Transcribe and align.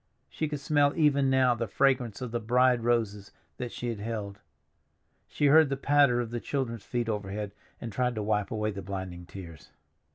She 0.31 0.47
could 0.47 0.59
smell 0.59 0.95
even 0.97 1.29
now 1.29 1.53
the 1.53 1.67
fragrance 1.67 2.21
of 2.23 2.31
the 2.31 2.39
bride 2.39 2.83
roses 2.83 3.31
that 3.57 3.71
she 3.71 3.89
had 3.89 3.99
held. 3.99 4.39
She 5.27 5.45
heard 5.45 5.69
the 5.69 5.77
patter 5.77 6.19
of 6.19 6.31
the 6.31 6.39
children's 6.39 6.83
feet 6.83 7.07
overhead, 7.07 7.51
and 7.79 7.91
tried 7.93 8.15
to 8.15 8.23
wipe 8.23 8.49
away 8.49 8.71
the 8.71 8.81
blinding 8.81 9.27
tears. 9.27 9.69